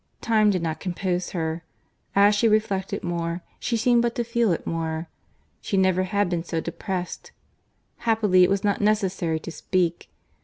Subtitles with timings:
[0.19, 1.63] Time did not compose her.
[2.15, 5.07] As she reflected more, she seemed but to feel it more.
[5.61, 7.31] She never had been so depressed.
[7.97, 10.09] Happily it was not necessary to speak.